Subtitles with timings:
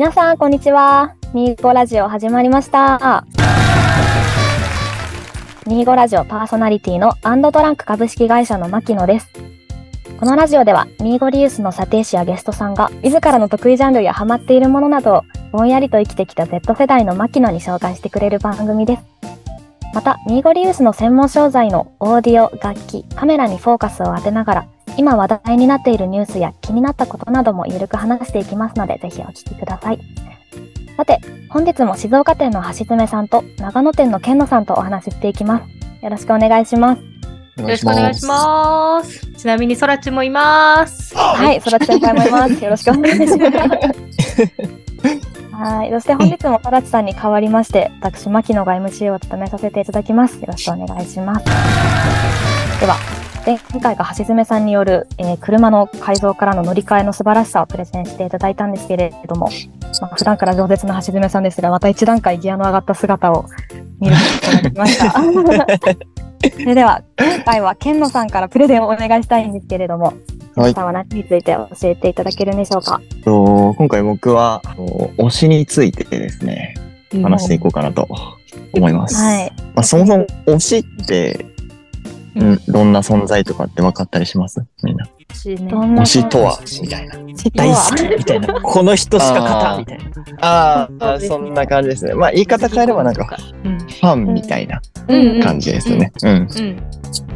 [0.00, 1.14] 皆さん、こんにちは。
[1.34, 3.26] ミーゴラジオ始まりました。
[5.66, 9.28] ミーゴラジオパーソナリティのアンドトランク株式会社の牧野です。
[10.18, 19.02] このラジオでは、ミーゴリユースの査定士やゲストさんが、自らの得意ジャンルやハマっているものなどを、ぼんやりと生きてきた Z 世代の牧野に紹介してくれる番組です。
[19.92, 29.98] また、ミーゴリユースの専門商材のオーディオ、楽器、カメラにフォーカスを当てながら、今話題になっているニュースや気になったことなどもゆるく話していきますので、ぜひお聞きください。
[30.96, 35.62] さて、本日も静岡店の橋爪さんと長野店の健野さんとお話ししていきま
[36.00, 36.04] す。
[36.04, 37.02] よろしくお願いします。
[37.60, 39.26] よろしくお願いします。
[39.32, 41.14] ちなみに、そらちもいます。
[41.16, 42.64] はい、そらち先輩もいます。
[42.64, 43.50] よろしくお願いします。
[45.52, 50.36] はい、そして本日もそらちさんに代わりまして、私、牧野が MC を務めさせていただきます。
[50.36, 51.44] よろしくお願いします。
[52.80, 52.96] では、
[53.72, 59.48] 前回が橋爪さんによる、えー車の改造からの乗り換えの素晴らしさをプレゼンしていただいたんですけれども、
[60.00, 63.46] まあ、普段から饒舌な橋爪さんですが、また一段階ギアの上がった姿を
[64.00, 65.10] 見ることができました。
[65.12, 70.12] そ れでは、今回は健野さんからプレゼンをお願いしたいんですけれども、
[70.56, 73.00] はいさんは何について教えていただけるんでしょうか？
[73.24, 74.60] と今回僕は
[75.18, 76.74] 推しについてですね、
[77.22, 78.06] 話していこうかなと
[78.74, 79.14] 思います。
[79.16, 79.52] はい。
[79.74, 81.49] まあ、そもそも推しって、うん、
[82.68, 84.64] どんな存在とかって分かったりします？
[84.82, 85.06] みんな。
[85.32, 86.58] 推しとは？
[86.82, 87.14] みたいな。
[87.54, 88.54] 大好きみたいな。
[88.60, 90.04] この人しか勝たんみたいな。
[90.40, 92.14] ああ、そんな感じですね。
[92.14, 93.78] まあ言い方変えればなんかうん。
[93.78, 94.80] ファンみたいな。
[95.42, 96.12] 感じですね。
[96.22, 96.30] うん。
[96.30, 96.82] うん。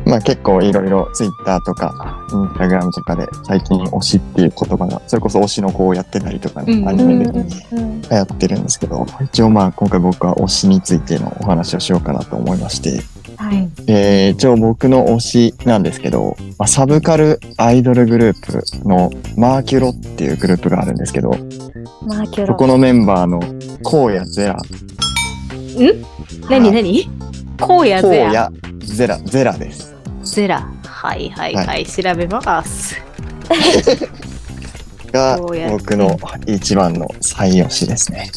[0.05, 13.03] まあ結構いろいろツイッターとかインスタグラムとかで最近推しっていう言葉が、それこそ推しの子をやってたりとかね、うんアニメでうん流行ってるんですけど、一応まあ今回僕は推しについてのお話をしようかなと思いまして、
[13.45, 13.69] はい。
[13.87, 18.47] えー一応僕の推しなんですけど、まあ、サブカルアイドルグルー
[18.81, 21.31] プのマーキュロっていうグループがあるんですけど、
[22.07, 22.47] マーキュロ。
[22.49, 23.41] そこのメンバーの
[23.83, 24.57] コウヤゼラ、
[26.49, 27.09] 何何？
[27.61, 28.33] こうやコウぜや。
[28.33, 29.95] ヤゼラ、ゼラです。
[30.25, 30.67] ゼラ。
[30.85, 31.87] はいはいはい。
[31.87, 32.97] 調べます。
[35.13, 36.17] がコウヤ僕の
[36.47, 38.31] 一番の最推しですね。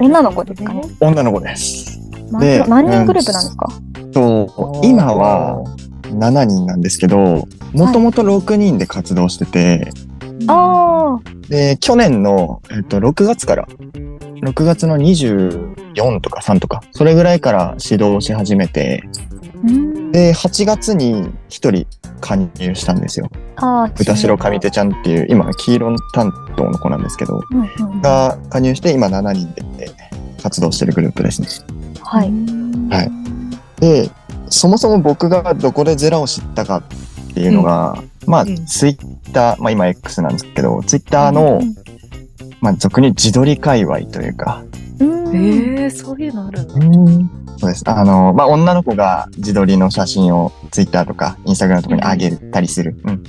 [0.00, 0.72] 女の子ですか？
[0.72, 0.82] ね。
[1.00, 1.98] 女の子です。
[2.38, 3.66] で何人グループなんですか、
[4.12, 5.62] と、今は
[6.04, 9.90] 7人なんですけど、もともと6人で活動してて、
[10.46, 11.20] ああ。
[11.48, 13.68] で、去年の、えっと、6月から、
[14.42, 19.02] 6月の24とか3とか、それぐらいから指導し始めて、
[19.64, 20.12] うん。
[20.12, 21.86] で、8月に1人
[22.20, 23.28] 加入したんですよ。
[23.56, 23.84] ああ。
[23.84, 28.00] 歌代上手ちゃんっていう、今、黄色担当の子なんですけど、うんうん。
[28.00, 29.90] が加入して、今7人で
[30.42, 31.48] 活動してるグループですね。
[32.02, 32.32] はい。
[32.90, 33.19] はい
[33.80, 34.10] で、
[34.48, 38.66] そもそも僕がどこでゼラを知ったかっていうのが、まあ、うん。
[38.66, 41.60] ツイッター、まあ今 X なんですけど、ツイッターの、
[42.60, 44.62] まあ俗に自撮り界隈というか、
[44.98, 45.28] うん。
[45.34, 47.28] えー、そういうのあるの？
[47.58, 47.82] そうです。
[47.88, 53.22] あの、まあ女の子が自撮りの写真をツイッターとかインスタグラムとかに上げたりする、うん、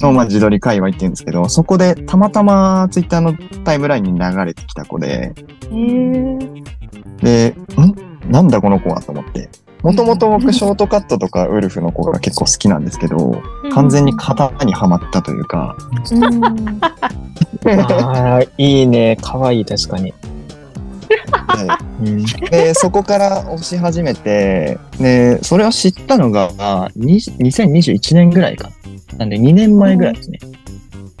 [0.00, 5.34] の、まあ自撮り界隈って言うんですけど、そこでたまたまツイッターのタイムラインに流れてきた子で、へ
[5.72, 6.38] え。
[7.22, 8.30] で、ん？
[8.30, 9.02] なんだこの子は？
[9.02, 9.50] と思って。
[9.82, 13.40] もともと僕ショートカットとかウルフの子が結構好きなんですけど、
[13.72, 15.76] 完全に型にはまったというか、
[16.10, 16.44] うん。
[17.80, 19.16] ああ、いいね。
[19.20, 20.12] かわいい、確かに。
[21.30, 22.20] はうん。
[22.20, 29.18] いで、そこから推し始めて、で、それを知ったのが、に2021年ぐらいかな。
[29.18, 30.38] なんで2年前ぐらいですね。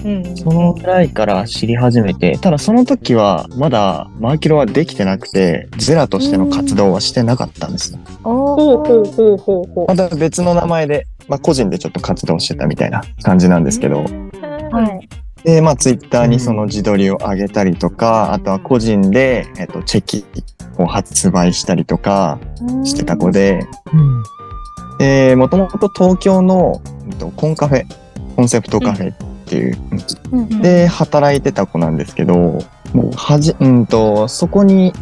[0.04, 0.36] うん。
[0.36, 8.00] そのぐらいから知り始めて、ただその時はまだマーキュロはできてなくて、ゼラとしての活動はしてなかったんですね。
[8.24, 9.04] おほうほうお。
[9.04, 14.04] ほうほうほまた別の名前で、まあ個人でちょっと活動してたみたいな感じなんですけど、う。
[14.70, 15.08] はい。
[15.44, 20.24] で、まあ、ツイッターにその自撮りを上げたりとか、あとは個人で、えっと、チェキ
[20.78, 22.38] を発売したりとか
[22.84, 23.66] してた子で、
[24.98, 27.84] で、もともと東京の、うんとコンカフェ、
[28.36, 29.76] コンセプトカフェっていう、
[30.32, 30.40] うん。
[30.40, 30.62] うん。
[30.62, 32.34] で、働いてた子なんですけど、
[32.92, 34.92] もう、はじ、うんと、そこに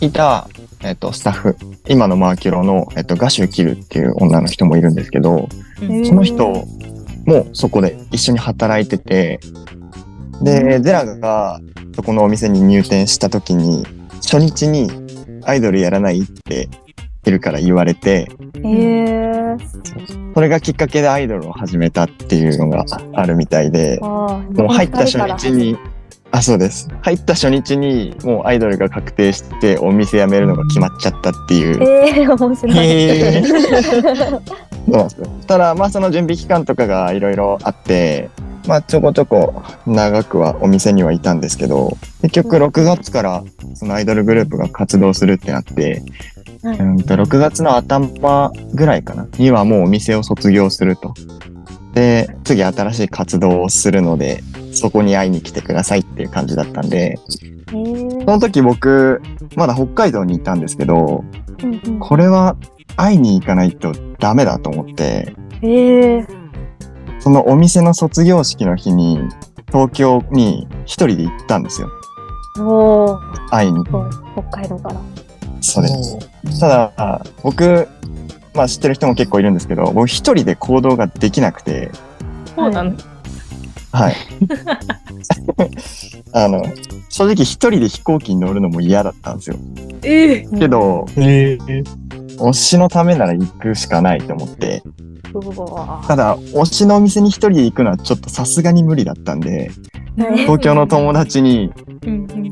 [0.00, 0.48] いた、
[0.82, 1.56] えっと、スタッフ、
[1.88, 5.48] 今のマーキュロの、えっと、ガシュキルっていう女の人もいるんですけど、
[5.80, 6.66] うんその人
[7.24, 9.38] もそこで一緒に働いてて、
[10.42, 11.60] で、ゼラが
[11.94, 13.86] そこのお店に入店した時に、
[14.16, 14.90] 初日に
[15.44, 16.68] アイドルやらないって
[17.24, 18.28] いるから言われて、
[18.64, 19.56] へえ。
[20.34, 22.84] それがきっかけでアイドルを始めたっていうのが
[23.14, 23.98] あるみたいで。
[24.00, 25.76] もう入った初日に、
[26.30, 26.88] あ、そうです。
[27.00, 31.82] 入った初日にもうアイドルが確定してお店辞めるのが決まっちゃったっていう。
[31.82, 32.76] ええ、面白い。
[32.76, 33.46] へー
[34.88, 35.26] そうなんですよ。
[35.46, 38.30] ただ、まあその準備期間とかがいろいろあって、
[38.66, 43.44] まあちょこちょこ長くはお店にはいたんですけど、結局6月から
[43.74, 46.02] そのアイドルグループが活動するってなって、
[46.62, 51.14] はいうんと6月の頭ぐらいかなにはもうお店を卒業すると。
[51.94, 57.18] で、次新しい活動をするので、そこに会いに来てくださいっていう感じだったんで、
[57.70, 59.20] その時僕、
[59.56, 61.24] まだ北海道にいたんですけど、
[61.62, 62.56] うんうんこれは
[62.96, 65.34] 会いに行かないとダメだと思って。
[67.20, 69.18] そのお店の卒業式の日に
[69.68, 71.90] 東京に一人で行ったんですよ。
[73.50, 73.84] 会いに。
[73.84, 75.00] 北海道から。
[75.60, 75.88] それ。
[76.60, 77.88] ただ、僕、
[78.54, 81.90] まあ知ってる人も結構いるんですけど、僕一人で行動ができなくて、
[82.56, 82.92] そうなの？
[83.92, 84.16] はい。
[86.32, 86.62] あの、
[87.08, 89.56] 正直一人で飛行機に乗るのも嫌だったんですよ。
[90.02, 91.82] ええけど、へえ。
[92.38, 94.82] 推しのためなら行くしかないと思って、
[96.06, 101.72] ただ、推しのお店に一人で行くのはちょっとさすがに無理だったんで、はい東京の友達に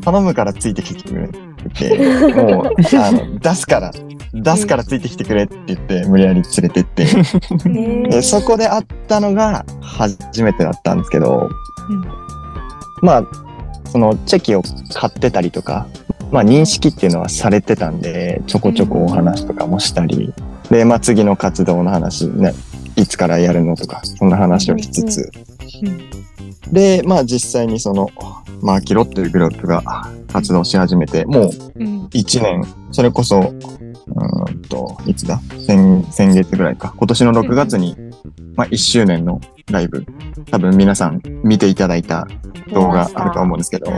[0.00, 1.38] 頼むからついてきてくれって
[1.88, 3.93] 言って、もう、あの、出すから、
[4.33, 7.06] 出すからついてきてくれって言って、無理やり連れてって、
[8.09, 11.50] でそこで会ったのが初めてだったんですけど、
[11.88, 12.05] うん。
[13.03, 13.25] まあ、
[13.87, 14.62] そのチェキを
[14.94, 15.88] 買ってたりとか、
[16.31, 20.32] まあ認識っていうのはされてたんで、ちょこちょこお話とかもしたり、
[20.70, 22.55] で、まあ次の活動の話ね、
[22.96, 25.31] いつからやるのとか、そんな話をしつつ、
[26.73, 28.11] で、まあ実際にその、
[28.62, 29.82] マーキロっていうグループが
[30.32, 32.06] 活動し始めて、もううん。
[32.06, 33.52] 1年、それこそ、
[34.08, 35.41] うーんと、いつだ？
[35.67, 36.94] 先先月ぐらいか。
[36.97, 37.97] 今年の6月に、
[38.55, 40.06] まあ1周年のライブ、
[40.50, 42.26] 多分皆さん見ていただいた
[42.73, 43.93] 動画あると思うんですけど。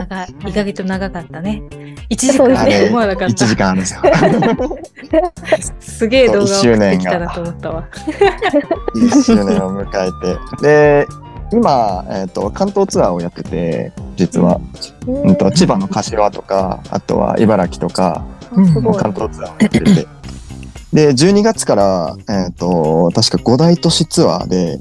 [0.47, 1.61] 意外と長かったね。
[2.09, 3.45] 1時間あれ思わなかっ1た。
[3.45, 4.01] 時間あるんですよ。
[5.79, 7.87] すげえ動画をって周年がきたなと思ったわ。
[8.95, 10.11] 1周年を迎え
[10.57, 10.63] て。
[10.63, 11.07] で、
[11.51, 14.59] 今、えっ、と、関東ツアーをやってて、実は、
[15.07, 15.35] うん。
[15.35, 18.97] と、千葉の柏とか、あとは茨城とか、あすごい。
[18.97, 20.07] 関東ツアーをやってて。
[20.93, 24.77] で、12月から、えっ、と、確か5大都市ツアーで、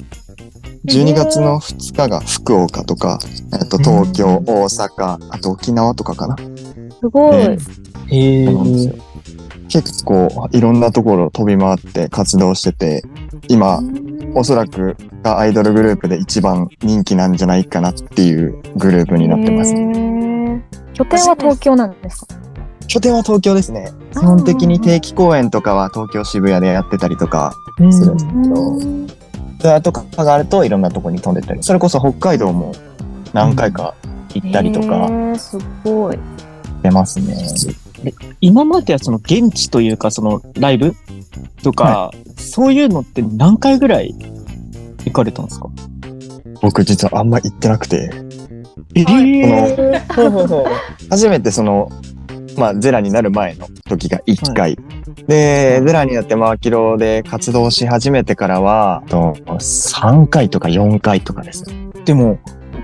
[0.87, 3.19] 12月の2日が福岡とか、
[3.53, 6.37] えっ、と、東京、大阪、あと沖縄とかかな。
[7.01, 7.37] すごい。
[7.37, 7.59] ね
[8.11, 8.95] へそうなんですよ。
[9.69, 13.05] 結構、いろんなところ飛び回って活動してて、
[13.49, 13.81] 今、
[14.35, 19.73] おそらくアイドルグループで一番人気なんじゃないかなっていうグループになってます。
[20.95, 22.37] 拠点は東京なんですか？
[22.89, 23.91] 拠点は東京ですね。
[24.13, 27.93] 基本的に定期公演とかは東京渋谷でやってたりとかえ。
[27.93, 29.07] するんですけど、うん
[29.61, 32.73] ツアーとかがあるといろんなとこに飛んでったり、それこそ北海道も
[33.33, 33.97] 何回か
[34.33, 36.19] 行ったりとへかーすごい。
[36.83, 37.35] 出ますね。
[38.41, 40.95] 今まではその現地というか、そのライブ
[41.63, 44.15] とか、そういうのって何回ぐらい
[45.05, 45.69] 行かれたんですか？
[46.61, 48.11] 僕実はあんま行ってなくて、
[48.95, 50.03] ええ
[51.11, 51.89] 初めてその、
[52.57, 54.77] まあゼラになる前の時が1回。
[55.27, 61.65] で、ゼラになってマーキロで活動し始めてからは、と3回とか4回とかです。
[62.05, 62.39] でも、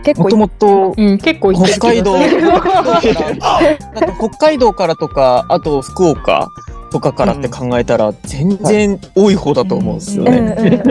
[0.05, 2.17] 結構もともと、北海道。
[4.19, 6.49] 北海道からとか、あと福岡
[6.95, 10.83] とかからって考えたら、全然多い方だと思うんですようんうん ね。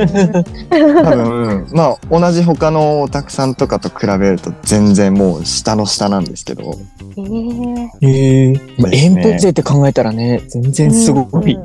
[0.71, 1.05] うん。
[1.05, 6.75] 多分、まあ同じ他のオタクさんとかと比べると全然もう下の下なんですけど、
[7.15, 7.89] へー。
[8.01, 8.53] へえ。
[8.77, 11.53] まあ遠方勢って考えたらね、全然すごい。
[11.53, 11.59] う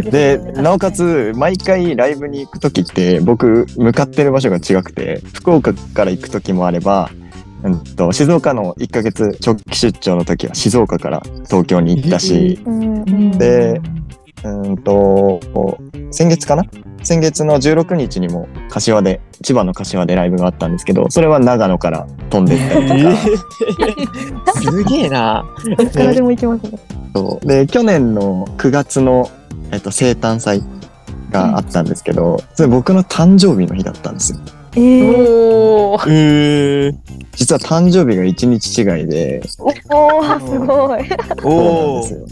[0.00, 0.10] ん。
[0.10, 7.08] で、なおかつ、毎回ライブに行くときって、僕、向かってる場所が違くて、福岡から行くときもあれば、
[7.66, 12.60] うんと、静岡の1ヶ月長期出張の時は静岡から東京に行ったし、
[13.38, 13.80] で、
[14.44, 15.40] うんと、
[16.10, 16.64] 先月かな？
[17.02, 25.44] 先月の16日にも柏で、千葉の柏でライブがあったんですけど、それは長野から飛んでったりとか、すげえな。
[25.76, 26.78] どっからでも行きますね。
[27.14, 29.30] そうで、去年の9月の、
[29.72, 30.62] えっと、生誕祭
[31.30, 34.38] があったんですけど、それ僕の誕生日の日だったんですよ。
[34.76, 36.94] えー、おー。
[37.34, 39.42] 実は誕生日が1日違いで、
[39.90, 41.08] おー、すごい。
[41.40, 42.26] そうなんですよ。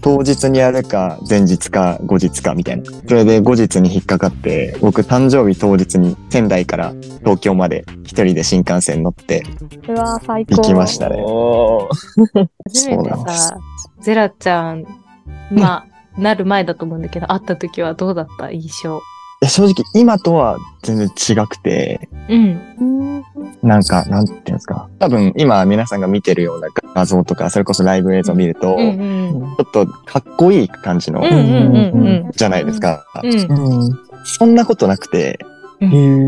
[0.00, 2.84] 当日にやるか、前日か、後日か、みたいな。
[3.08, 9.42] それで後日に引っかかって、僕誕生日当日に仙台から東京まで一人で新幹線乗って
[9.88, 10.56] うわー、最高。
[10.56, 11.16] 行きましたね。
[11.24, 13.58] おー初めてそうなんですさ、
[14.02, 14.84] ゼラちゃん、
[15.50, 18.50] まあ、なる前だと思うんだけど、会った時はどうだった？
[18.50, 19.00] 印象。
[19.42, 22.76] いや正直今とは全然違くて、うん。
[22.78, 23.04] うん
[23.62, 24.88] なんか、なんていうんですか。
[24.98, 29.56] 多分今皆さんが見てるような画像とか、それこそライブ映像を見ると、うんうん。
[29.56, 32.30] ちょっとかっこいい感じの、うんうんうんうん。
[32.32, 33.06] じゃないですか。
[33.22, 33.32] うん。
[33.32, 33.98] うん。
[34.24, 35.38] そんなことなくて、
[35.80, 36.26] へえ。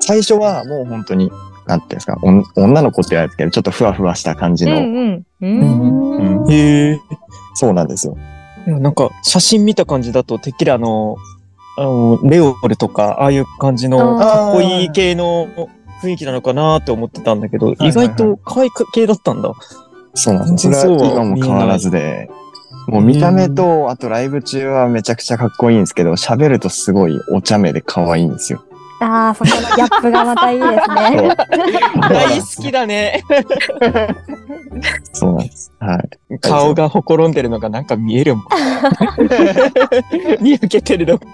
[0.00, 1.32] 最初はもう本当に、
[1.66, 5.26] なんていうんですか、おん女の子って言われるけど、ちょっとふわふわした感じの、うんうん。
[5.40, 6.44] うん。
[6.44, 7.00] うんへえ。
[7.54, 8.16] そうなんですよ。
[8.66, 11.16] いやなんか、写真見た感じだと、てっきりあの、
[11.78, 15.48] あの、レオールとか、ああいう感じの、かっこいい系の
[16.02, 19.52] 雰囲気なのかなって思ってたんだけど、意外と可愛い系だったんだ。
[20.14, 20.72] そうなんですよ。
[20.74, 22.28] それは今も変わらずで、
[22.88, 28.64] もう見た目と、あとライブ中はめちゃくちゃかっこいいんですけど、喋るとすごいお茶目で可愛いんですよ。
[29.00, 31.36] ああ、そこのギャップがまたいいですね。
[32.00, 33.22] 大好きだね。
[35.12, 35.72] そうなんです。
[35.80, 35.98] は
[36.30, 36.38] い。
[36.40, 38.46] 顔がほころんでるのがなんか見えるもん。
[40.42, 41.24] にやけてるのが。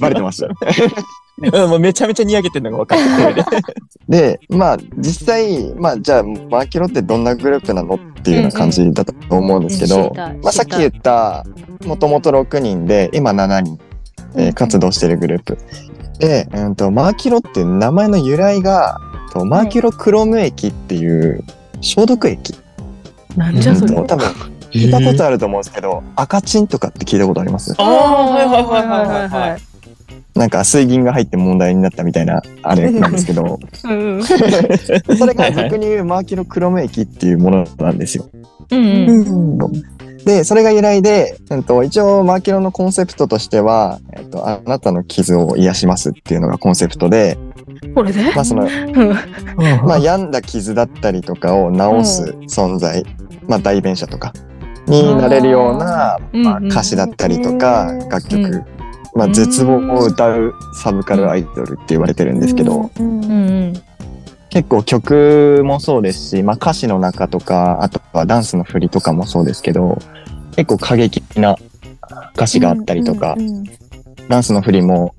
[0.00, 0.48] バレてました。
[0.48, 0.50] う
[1.66, 3.44] んもうめちゃめちゃにやけてるのが分かって。
[4.08, 11.44] で、まあ、実際、まあ、じゃあ、マーキロってどんなグループなのっていうような感じだと思うんですけど、まあ、さっき言った、
[11.86, 13.78] もともと6人で、今7人、
[14.34, 15.58] えー活動しているグループ。
[16.18, 18.98] で、うんと、マーキロっていう名前の由来が、
[19.32, 21.44] とマーキュロクロム液っていう
[21.80, 22.54] 消毒液。
[23.36, 23.94] なんじゃそれ。
[23.94, 24.26] うんと多分、
[24.70, 27.74] 聞いたことあると思うんですけど、赤チンとかって聞いたことあります？
[27.78, 29.60] ああ、はいはいはいはいはいはい。
[30.34, 34.36] なんか水銀が入って問題になったみたいな、あれなんですけど、うん そ
[35.26, 38.28] れが俗に言うマーキュロクロム液っていうものなんですよ。
[38.70, 39.72] うんうん。
[40.24, 47.38] で、それが由来で、うんと、一応マーキュロのコンセプトとしては、えっと、あなたの傷を癒しますっていうのがコンセプトで、
[47.94, 48.32] これで？
[48.34, 49.14] まあその、うん。
[49.86, 53.04] まあ病んだ傷だったりとかを治す存在、
[53.46, 54.32] まあ代弁者とか
[54.86, 58.64] になれるような、うんまあ、歌詞だったりとかうん楽曲、うん。
[59.14, 63.34] まあ絶望を歌うサブカルアイドルって言われてるんですけど、うんうんう
[63.68, 63.82] ん。
[64.50, 69.98] 結構曲もそうですし、まあ歌詞の中とか、あとはダンスの振りとかもそうですけど、
[70.56, 71.56] 結構過激な
[72.34, 73.64] 歌詞があったりとか、うんうん
[74.28, 75.14] ダンスの振りも、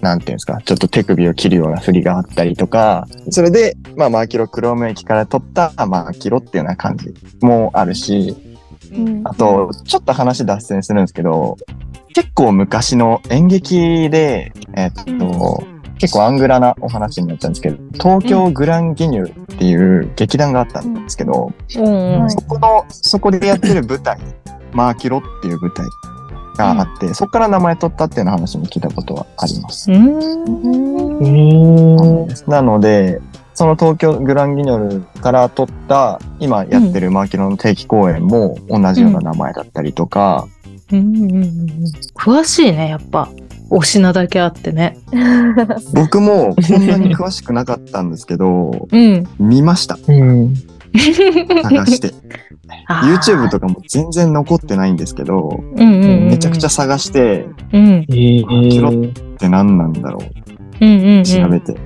[0.00, 8.36] なんていうんですか、ちょっと手首を切るような振りがあったりとか、それで、まあ、マーキロクローム液から取ったマーキロっていうような感じもあるし、
[8.92, 9.20] うん。
[9.24, 11.58] あと、ちょっと話脱線するんですけど、
[12.14, 15.62] 結構昔の演劇で、えっと、
[15.98, 22.30] 結構アングラなお話になっちゃうんですけど、東京グランギニューっていう劇団があったんですけど、うんうん。
[22.30, 24.18] そこの、そこでやってる舞台、
[24.72, 25.86] マーキロっていう舞台
[26.56, 29.90] があって、そこから名前取ったっていうような話も聞いたことはあります。
[29.90, 30.08] うん。
[32.46, 33.20] なので、
[33.54, 40.46] その東京グランギニョルから取った、今やってるマーキロの定期公演も同じような名前だったりとか、
[40.92, 41.84] うんうんうん。
[42.14, 43.28] 詳しいね、やっぱ。
[43.70, 44.98] お品だけあってね。
[45.94, 49.26] 僕もこんなに詳しくなかったんですけど、 うん。
[49.38, 49.98] 見ました。
[50.06, 50.54] うん。
[51.62, 52.12] 探して。
[52.88, 60.18] YouTube とかも全然残ってないんですけど、うんうんうんめちゃくちゃ探して、うんえー、キロって何なんだろ
[60.80, 61.24] ううんうんうん。
[61.24, 61.76] 調べて、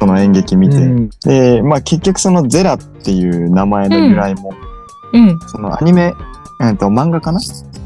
[0.00, 0.76] その演劇見て。
[0.76, 4.52] うんで、まあ結局そのゼラっていう名前の由来も、
[5.12, 5.38] うん。
[5.48, 6.12] そのアニメ、
[6.62, 7.40] えっと漫画かな？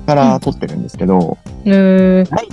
[0.07, 2.31] から撮ってるんですけど、うーん。
[2.31, 2.49] ライ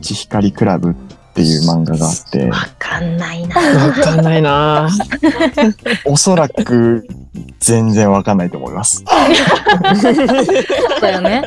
[0.00, 0.94] チ光クラブっ
[1.34, 3.56] ていう漫画があって、わかんないな。
[3.56, 4.90] わかんないな
[6.04, 7.06] おそらく
[7.58, 8.98] 全然わかんないと思います。
[8.98, 9.04] そ
[10.98, 11.42] うだよね。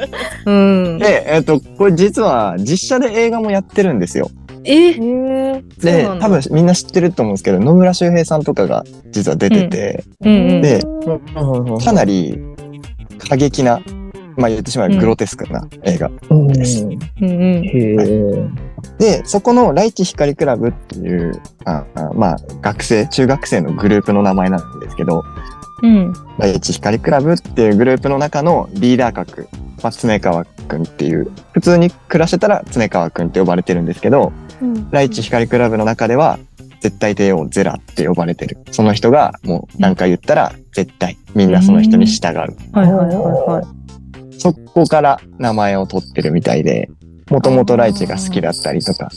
[0.46, 0.98] うん。
[0.98, 4.32] で、えっ、と、これ実は実写で映画もやってるんですよ。
[4.64, 4.90] え？
[4.90, 10.62] へーで多分みんな知ってると思うんですけど、野村周平さんとかが実は出てて、うんうん。
[10.64, 12.40] で、うんかなり
[13.30, 13.80] 過激な、
[14.38, 16.84] まあ言ってしまえばグロテスクな映画うんです。
[16.84, 17.66] うんうん。
[17.66, 18.50] へー
[19.00, 25.24] で、そこのライチ光クラブっていう、ああまあ学生、中学生のグループの名前なんですけど、
[25.84, 26.14] うん。
[26.38, 29.48] ライチ光クラブっていうグループの中のリーダー格、
[29.84, 36.40] まあ、常川くんっていう、普通に暮らしてたら常川くんって呼ばれてるんですけど、うんライチ光クラブの中では、
[36.80, 38.60] 絶対帝王ゼラって呼ばれてる。
[38.72, 42.36] その人がもう何か言ったら絶対みんなその人に従う。
[42.38, 43.85] はいはいはいはい。
[44.38, 46.90] そこから名前を取ってるみたいで、
[47.30, 49.10] もともとライチが好きだったりとか。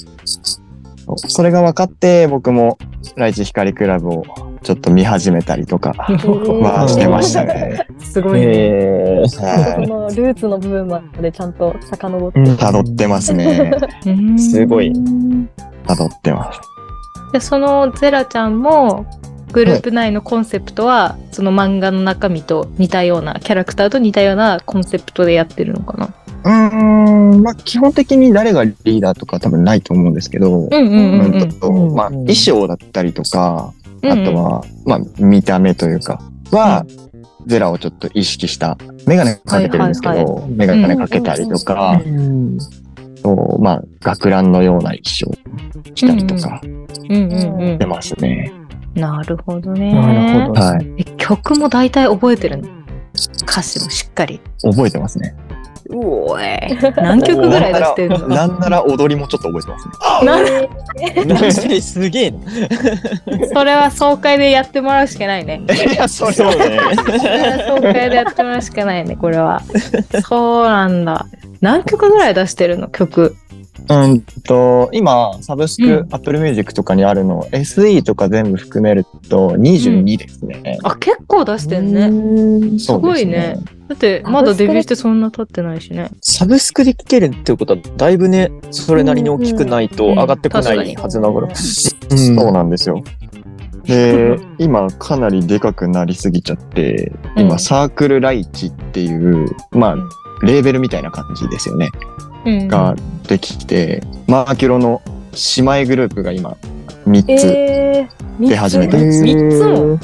[1.16, 2.76] それが分かって僕も
[3.16, 4.24] ライチ光クラブを
[4.62, 7.86] ちょっと見始めたりとかはしてましたね。
[7.98, 8.46] すごいね。
[8.46, 12.40] へーそはのルーツの部分までちゃんと遡って。
[12.40, 13.72] 辿ってますね。
[14.06, 14.92] うんすごい。
[14.92, 16.60] 辿ってます。
[17.32, 19.06] で、そのゼラちゃんも、
[19.52, 26.14] グループ内のコンセプトは、その漫画の中身と似たような、キャラクターと似たようなコンセプトでやってるのかな？
[26.44, 31.42] うーん、まあ基本的に誰がリーダーとか多分ないと思うんですけど、うんうんうんうん。
[31.42, 36.86] うんとうんまあ衣装だったりとか、うんうんあとは、まあ見た目というか、は、
[37.46, 42.58] ゼラをちょっと意識した、メガネかけてるんですけど、はいはいメガネかけたりとか、うん
[43.22, 45.26] とまあ学ランのような衣装
[45.94, 48.52] 着たりとか、うんうんうん出ますね。
[48.94, 49.92] なるほどね。
[49.92, 50.60] なるほど。
[50.60, 50.86] はい。
[50.98, 52.68] え曲も大体覚えてるの？
[53.42, 54.40] 歌詞もしっかり。
[54.62, 55.34] 覚えてますね。
[55.90, 55.96] う
[56.32, 56.42] おい。
[56.96, 58.28] 何曲ぐらい出してるの？
[58.28, 59.88] なんなら踊りもちょっと覚えてます
[61.16, 61.24] ね。
[61.24, 62.38] な確かにすげえな。
[63.54, 65.62] それは総会でやってもらうしかないね。
[65.68, 66.54] いや、そそうね。
[66.56, 69.62] それは総会でやってもらうしかないね、これは。
[70.26, 71.26] そうなんだ。
[71.60, 72.88] 何曲ぐらい出してるの？
[72.88, 73.36] 曲。
[73.90, 80.78] うんと、今、サブスク、うん Apple Music とかにあるの、SE とか全部含めると22ですね。
[80.82, 82.10] あ、結構出してんね。
[82.10, 82.78] ね。
[82.78, 83.58] すごいね。
[83.88, 86.10] だって、まだデビューしてそんな経ってないしね。
[86.20, 91.54] サブスクで聴けるっていうことは、だいぶね、それなりに大きくないと上がってこないはずながら。
[91.54, 93.02] そうなんですよ。
[93.84, 99.96] で、今かなりでかくなりすぎちゃって、うん今サークルライチっていう、まあ、
[100.44, 101.88] レーベルみたいな感じですよね。
[102.44, 102.94] うんが
[103.28, 105.02] できて、マーキュロの
[105.56, 106.56] 姉妹グループが今
[107.06, 109.98] 3つ、えー、出始めたんです三つも？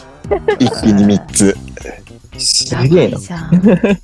[0.58, 1.56] 一気に3つ。
[2.36, 3.18] すげえな。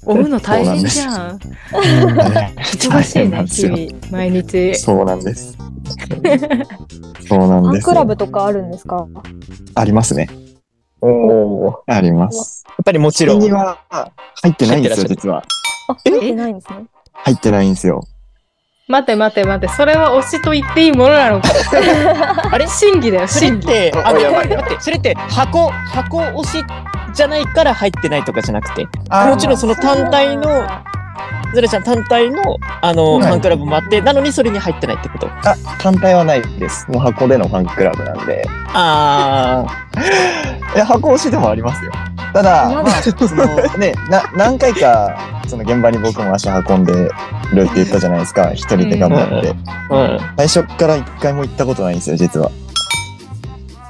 [0.06, 1.38] 追うの大変じゃん。
[2.62, 3.98] 忙しいね、大変なんですよ日々。
[4.12, 4.74] 毎日。
[4.76, 5.56] そうなんです。
[5.56, 7.28] そうなんですよ。
[7.28, 9.06] ファンクラブとかあるんですか？
[9.74, 10.28] ありますね。
[11.00, 11.82] おお。
[11.86, 12.64] あります。
[12.68, 13.40] やっぱりもちろん。
[13.40, 13.78] には
[14.42, 15.42] 入ってないんですよ、実は。
[15.88, 16.84] あ、入ってないんですね。
[17.12, 18.04] 入ってないんですよ。
[18.90, 21.48] 待て待て待て、それは推しと言っていいものなのか。
[22.52, 22.66] あれ？
[22.66, 23.66] 審議だよ、それっ審議。
[23.68, 24.48] て、あの、やばい。
[24.48, 26.64] 待って、それって箱、箱推し
[27.14, 30.66] じゃないから入ってないとかじゃなくて、もちろんその単体の、
[31.54, 35.28] ゼラちゃん単体の、あの、はいファンクラブもあって、なのにそれに入ってないってこと？
[35.28, 36.88] あ、単体はないです。
[36.90, 38.44] もう箱でのファンクラブなんで。
[38.72, 39.66] あ
[40.74, 41.90] いや、箱推しでもありますよ。
[42.32, 43.44] ただ、まあ、 その
[43.78, 48.52] ね、な、何回か、その現場に僕も足運んでるって言ったじゃないですか。
[48.52, 49.54] 一人で頑張って。
[49.90, 50.18] あ、うん。
[50.36, 52.50] 最初から一回も行ったことないんですよ、実は。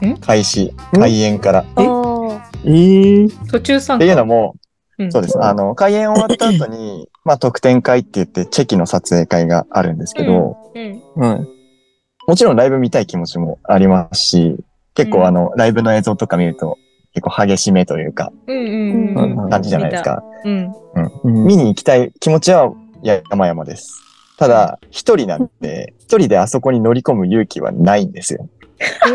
[0.02, 1.64] ん開始、開演から。
[1.76, 4.04] あーえー、途中参加。
[4.04, 4.54] っていうのも、
[4.98, 5.42] うんそうです。
[5.42, 11.02] あの、開演終わった後に、まあ、特典会って言って、チェキの撮影会があるんですけど、うん。
[11.16, 11.48] うん。
[12.26, 14.56] もちろんライブ見たい気持ちもありますし、
[14.94, 16.78] 結構あの、ライブの映像とか見ると、
[17.12, 19.50] 結構激しめというか、うんうんうんうん。
[19.50, 20.22] 感じじゃないですか。
[20.44, 20.72] うん。
[21.24, 24.00] うん見に行きたい気持ちは山々です。
[24.36, 28.48] ただ、一人なんで、一人であそこに乗り込む勇気はないんですよ。
[29.08, 29.12] え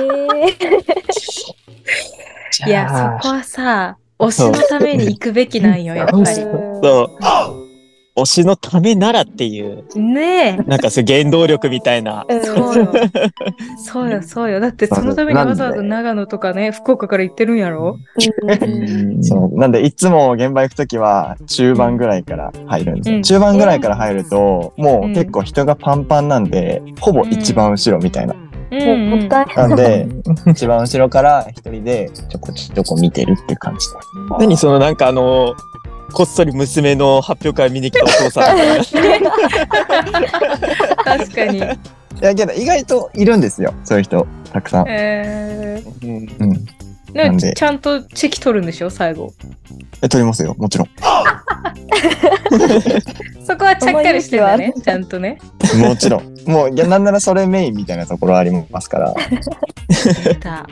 [2.67, 6.25] いや、そこはさ、推しのために行くべきなんよ、やっぱー、り。
[6.35, 6.41] そ
[7.03, 7.09] う。
[8.17, 10.57] 推しのためならっていう、ねえ。
[10.57, 12.25] なんかそういう原動力みたいな。
[12.27, 12.91] うんそうよ。
[13.77, 14.59] そうよ、そうよ。
[14.59, 17.97] だってそのためにわざわざ長野とかね、福岡から行ってるんやろ？
[18.61, 19.59] うんそう。
[19.59, 23.15] なんで、いつも現場行くときは、中盤ぐらいから入るんですよ。
[23.17, 28.33] うん中盤ぐらいから入ると、もううん結構人がパンパンなんで、ほぼ一番後ろみたいな。
[28.33, 30.07] うんもったいなんで、
[30.47, 33.97] 一番後ろから一人でちょこちょこ見てるって感じです。
[34.39, 35.53] 何そのなんかあの、
[36.13, 38.57] こっそり娘の発表会見に来たお父さん。
[41.03, 41.57] 確かに。
[41.57, 41.61] い
[42.21, 43.73] や、けど意外といるんですよ。
[43.83, 44.85] そういう人、たくさん。
[44.87, 46.65] えうんうん。
[47.15, 49.33] なんでちゃんとチェキ取るんでしょ、最後。
[50.01, 50.53] え、撮りますよ。
[50.57, 50.89] もちろん。
[53.45, 55.37] そこはちゃっかりしてるね、ちゃんとね。
[55.77, 56.35] もちろん。
[56.45, 59.13] もう、いや、なんならそれメインみたいなところありますから。
[60.41, 60.67] だ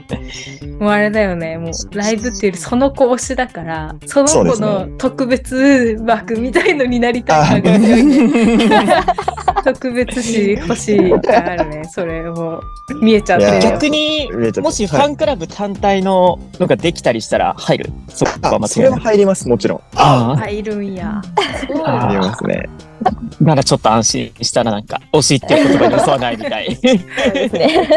[0.80, 8.30] もうあれだよね、もうライブっていうよりその子推しだから、その子の特別枠みたいのになりたい感が強いね。
[9.64, 12.62] 特別視 欲しいがあるね、それも
[13.02, 13.60] 見えちゃって。
[13.62, 14.30] 逆に、
[14.62, 17.90] もしフはいァンクラブ単体ののができたりしたら入る？
[18.10, 19.14] そこは間あ、それは違いない。
[19.14, 19.48] 入ります。
[19.48, 19.82] もちろん。
[19.96, 21.22] あ入るんや。
[21.84, 22.70] 入りますね。
[23.06, 26.76] あ、ならちょっと安心したらなんか、推しっていう言葉に襲わないみたい。
[26.76, 26.80] そ
[27.30, 27.90] うですね。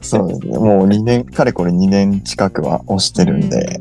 [0.00, 0.58] そうですね。
[0.58, 3.80] もう2年、かれこれ2年近くは押してるんで。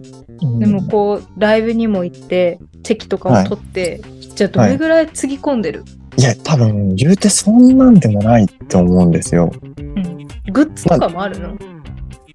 [0.59, 4.01] でもこう、ライブにも行って、チェキとかも取って、
[4.35, 9.51] じゃあどれぐらいつぎ込んでる、いや、多分、言うてそんなんでもないと思うんですよ。
[9.77, 11.57] うん、グッズとかもあるの、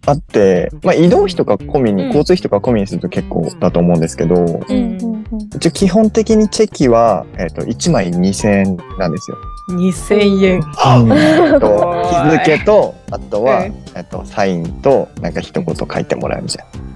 [0.06, 5.20] あって、まあ移動費とか込みに、うん交通費とか込みにすると結構だと思うんですけど、うんうん
[5.54, 9.36] 一応基本的にチェキは、えっ、と、1枚2000円なんですよ。
[9.68, 10.54] 2000円。
[11.14, 16.89] えっと日付と、あとは、うんえっと、サインと、なんか一言書いてもらうみたいうんな。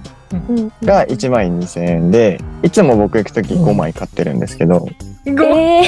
[0.83, 4.87] が1枚2000円で、いつも僕行くとき5枚買ってるんですけど、
[5.25, 5.85] えー、1万へ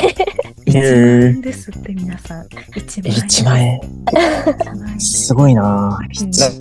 [0.67, 2.47] 円ですって皆さん。
[2.47, 3.21] 1万円。
[3.21, 3.79] 1万円。
[3.79, 5.99] 1万円すごいなな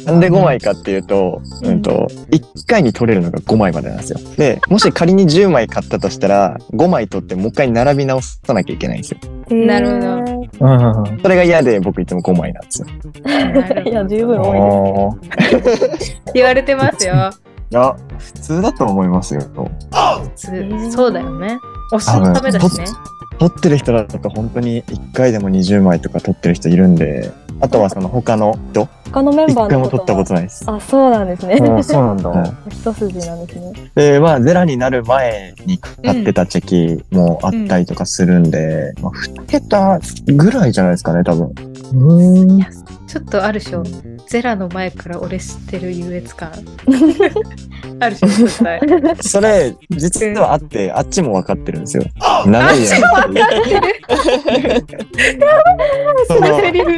[0.04, 4.18] なんで5枚かっていうと、うんうんと、1回に取れるのが5枚までなんですよ。
[4.36, 9.18] で、もし仮に10枚買ったとしたら、5枚取ってもう一回並び直さなきゃいけないんですよ。
[9.48, 11.20] なるほどうん。
[11.22, 12.88] それが嫌で僕いつも5枚なんですよ。
[13.84, 16.22] いや、十分多いです。
[16.34, 17.30] 言われてますよ。
[17.70, 19.40] いや、普通だと思いますよ。
[19.40, 21.58] 普通ーそうだよね。
[21.92, 22.86] 推しのためだしね。
[23.38, 30.64] 取ってる人だと本当に1回でも20枚とか取ってる人いるんで、あとはその他の人、他のメンバ1ー回も取ったのことないです。
[30.66, 31.58] あ、そうなんですね。
[31.60, 32.30] あ そうなんだ。
[32.30, 33.72] はい一筋なんですね。
[33.94, 41.52] で、まあ、ゼラになる前に買ってたチェキもあったりとかするんで、まあ、2桁ぐらいじゃないですかね、多分。
[41.92, 42.66] うん
[43.06, 43.82] ちょっとあるでしょ。
[44.26, 46.50] ゼラの前から俺知ってる優越感。
[48.00, 48.80] あるでしょ、絶対。
[49.22, 52.04] それ、実はあって、あっちも分かってるんですよ。
[52.46, 52.96] 長いや
[56.26, 56.92] そのセリフ。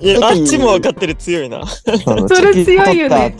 [0.00, 1.66] いやあっちも分かってる強いな。
[1.66, 3.34] それ強いよね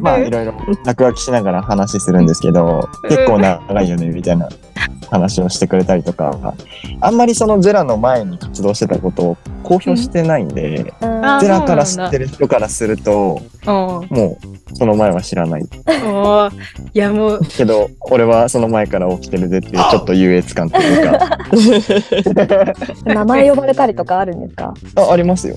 [0.00, 0.26] まあ、うん。
[0.26, 3.08] いろいろ落書きしながら話するんですけど、うん。
[3.08, 4.48] 結構長いよね、みたいな
[5.10, 6.54] 話をしてくれたりとか、
[7.00, 13.70] あんまりそのゼラの前に活動してたことを公表してないんで、あゼラから知ってる人からすると、うん。
[13.70, 14.38] も
[14.72, 15.68] う、その前は知らない。
[16.94, 21.38] やもう、けど、俺はその前から起きてるぜっていう、ちょっと優越感というか、
[23.04, 24.74] 名前呼ばれたりとかあるんですか？
[24.96, 25.56] あありますよ。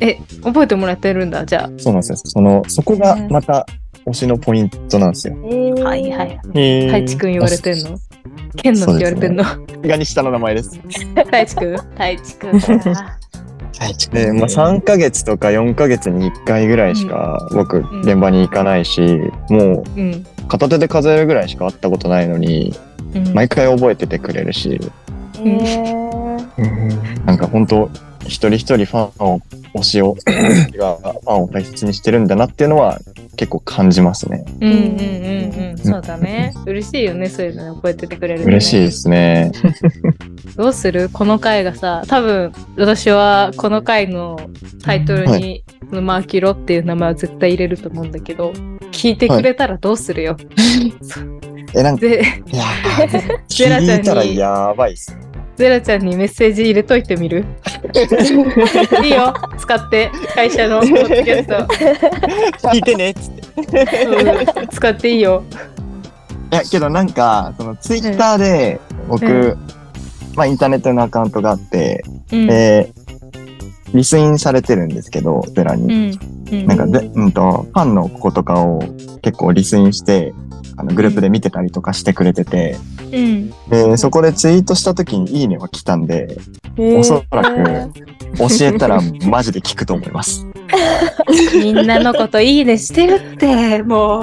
[0.00, 2.16] え、覚えてもらってるんだ、じゃそうなんですよ。
[2.16, 3.66] その、そこがまた
[4.06, 5.34] 推しのポイントなんですよ。
[5.84, 6.40] はいはい。
[6.54, 7.98] へ太一くん言われてんの？
[8.56, 9.44] ケンのって言われてんの？
[9.44, 10.78] さすがに下の名前です。
[11.14, 11.76] 太一くん？
[11.76, 13.18] 太一くんか。
[14.12, 18.00] で、まあ、3ヶ月とか4ヶ月に1回ぐらいしか僕、ん。
[18.00, 19.00] 現場に行かないし、
[19.50, 20.12] もうん。
[20.12, 22.74] う片手で数えるぐらいしか会ったことないのに、
[23.14, 23.34] うん。
[23.34, 24.80] 毎回覚えててくれるし、
[25.36, 27.24] えー。
[27.24, 27.88] なんか本当
[28.24, 29.40] 一人一人ファンを、
[29.74, 32.98] 推しを、がファンを大切にしてるんだなっていうのは
[33.36, 34.44] 結構感じますね。
[34.60, 35.78] うんうんうんうん。
[35.78, 36.52] そうだね。
[36.66, 39.52] 嬉しいよね、そういうの覚えててくれるのね嬉しいですね。
[40.56, 41.08] どうする？
[41.12, 44.38] この回がさ、多分私はこの回の
[44.82, 48.52] タイトルはに、マーキロっていう名前は絶対入れると思うんだけど、
[48.90, 50.36] 聞いてくれたらどうするよ？
[51.74, 55.16] え、なんか、 で、いやー ゼラちゃんに聞いたらやばいっす。
[55.58, 57.44] ゼラちゃんにメッセージ入れといてみる？
[59.02, 62.68] いいよ、使って、会社の ポッドキャスト。
[62.68, 64.04] 聞いてねっつって。
[64.04, 65.42] うん使っていいよ。
[66.52, 69.58] いや、けどなんか、そのツイッターで僕、う
[70.36, 72.50] まあインターネットのアカウントがあって、うん。
[72.50, 72.98] えー
[73.94, 76.10] リスインされてるんですけど、ゼラうに。
[76.10, 76.18] ん。
[76.52, 78.82] うんなんかで、うんと、ファンの子とかを
[79.22, 80.34] 結構リスインして、
[80.78, 82.76] あのグループで見てたりとかしてくれてて、
[83.12, 83.50] うん。
[83.68, 86.38] で、そこでツイートした時にいいねは来たんで、
[86.76, 87.92] えーおそらく
[88.38, 90.46] 教えたらマジで聞くと思います。
[91.52, 94.22] みんなのこといいねしてるって、もう。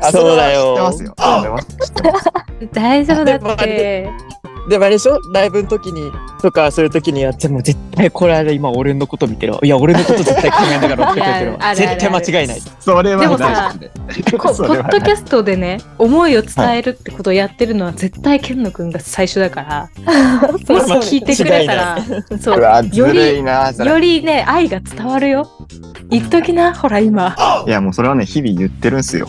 [0.00, 1.14] あ そうだよ知ってますよ。
[1.14, 2.30] 知ってます。
[2.72, 4.10] 大丈夫だって。
[4.68, 5.20] でもあれでしょ？
[5.32, 9.60] ライブの時に、とかする時には、でも絶対これあれ今俺のこと見てるわ。
[9.62, 12.62] いや、俺のこと絶対考えながら送ってくれてる 絶対間違いない。
[12.80, 19.88] それはでもさ大丈夫でこ ポッドキャストでね、思いを伝えるってことをやってるのは絶対ケンノくんが最初だから、
[20.52, 20.58] も
[21.02, 21.98] し聞いてくれたら、
[22.40, 22.60] そう
[22.92, 23.38] より。
[23.86, 25.48] よりね、愛が伝わるよ。
[26.10, 27.34] 言っときな、ほら今。
[27.66, 29.28] いや、もうそれはね、日々言ってるんすよ。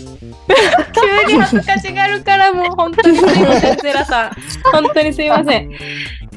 [1.28, 4.32] 急に恥ずかしがるから、もう本当にすいません、ゼラさん。
[4.72, 5.72] 本当にすいません。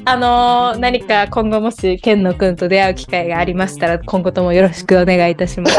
[0.05, 5.77] あのー何か今後もし、ケンノくんと出会う機会がありましたら、今後ともよろしくお願いいたします。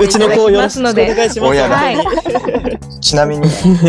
[0.00, 0.92] うちの子をよろしくお。
[0.92, 1.60] 願いします。
[1.60, 3.00] はい。
[3.00, 3.48] ちなみに、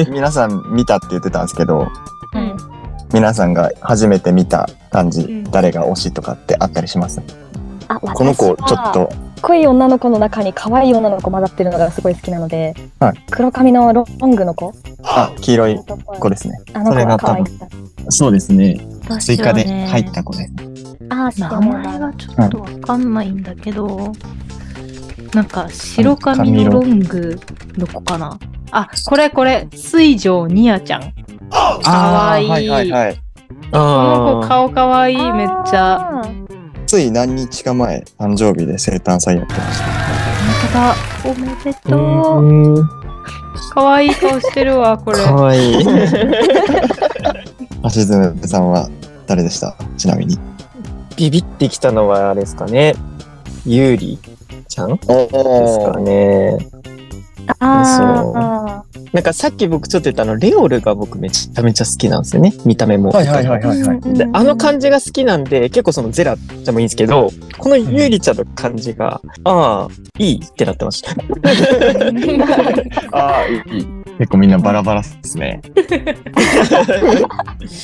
[0.10, 1.88] 皆さん見たって言ってたんですけど、
[2.34, 2.58] うん
[3.14, 7.22] 皆さんが初めて見た感じ、うん誰が推しとかってあったりします？
[7.90, 9.10] あこの子、ちょっと、
[9.42, 14.74] 濃い女の子の中に可愛い女の子混ざってるのがすごい好きなので、はい黒髪のロングの子？
[15.04, 15.80] あ、黄色い
[16.20, 16.58] 子ですね。
[16.74, 17.46] あの子が可愛い
[18.10, 18.80] そうですね。
[19.20, 20.52] 追加で入った子です。
[21.10, 24.12] あ名る前がちょっとわかんないんだけど、
[25.34, 27.40] なんか白髪のロング
[27.78, 28.38] の子かな。
[28.72, 31.14] あ、これこれ、水上ニアちゃん。
[31.50, 32.50] かわいい。
[32.50, 33.16] はいはいはい。
[33.16, 36.22] この子あ顔かわいい、めっちゃ。
[36.88, 39.86] つい何日か前、誕生日で生誕祭やってました。
[40.72, 40.96] 本当だ。
[41.26, 41.90] おめであ。
[41.90, 42.44] とう。
[42.44, 42.90] うん。
[43.74, 45.18] かわいい顔してるわ、これ。
[45.18, 45.86] かわいい。
[47.84, 48.90] 橋爪さんは
[49.28, 49.76] 誰でした？
[49.98, 50.40] ちなみに。
[51.18, 52.96] ビビってきたのはあれですかね。
[53.66, 54.18] ゆうり
[54.70, 56.58] ちゃんですかおね。
[57.60, 58.84] あ
[59.14, 62.54] なんかさっき僕ちょっと言ったあの、レオルが僕めちゃめちゃ好きなんですよね。
[62.66, 63.12] 見た目も。
[63.12, 64.02] はいはいはいはいはい。
[64.02, 71.12] であの感じが好きなんで、結構そのゼラちゃんもいいんですけど、このゆりちゃんの感じが、ああ、いいってなってました。
[73.18, 73.97] ああ、いい。
[74.18, 75.62] 結構みんなバラバラですね。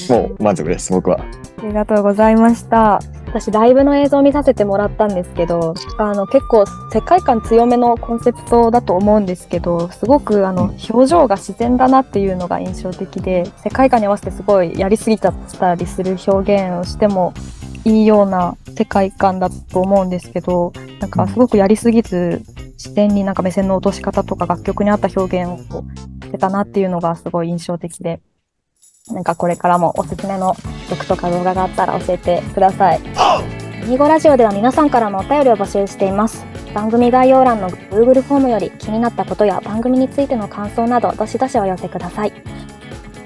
[0.10, 1.19] もう満足です、僕は。
[1.19, 3.00] ありがとうございました。
[3.28, 17.34] 私、ライブの映像を見させてもらったんですけど、あの、結構世界観強めのコンセプトだと思うんですけど、すごくあの、表情が自然だなっていうのが印象的で、世界観に合わせてすごいやりすぎちゃったりする表現をしても
[17.86, 22.41] いいような世界観だと思うんですけど、なんかすごくやりすぎず、
[22.74, 25.86] 自然になんか目線の落とし方とか楽曲に合った表現を
[26.34, 28.19] してたなっていうのがすごい印象的で、
[29.10, 30.56] なんかこれからもおすすめの
[30.89, 33.02] 曲とか動画があったら教えてください。
[33.86, 36.43] ミーゴラジオでは皆さんからのお便りを募集しています。
[36.74, 42.32] 番組概要欄の Google フォームより気になったことや番組についての感想などどしどしお寄せください。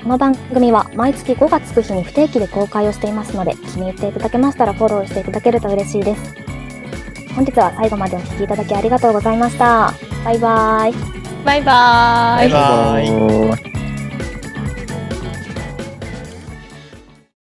[0.03, 6.35] この番組は毎月5月9日に不定期で公開をしていますので気に入っていただけましたらフォローしていただけると嬉しいです。
[7.35, 9.93] 本日は最後までお聴きいただきありがとうございました。
[10.25, 11.26] バイバーイ。
[11.45, 12.49] バイバイ。
[12.49, 13.86] バイバイ